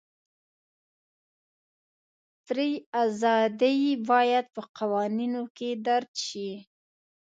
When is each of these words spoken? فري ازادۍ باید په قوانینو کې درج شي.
فري 2.45 2.71
ازادۍ 3.03 3.79
باید 4.09 4.45
په 4.55 4.61
قوانینو 4.77 5.43
کې 5.57 5.69
درج 5.87 6.11
شي. 6.27 6.51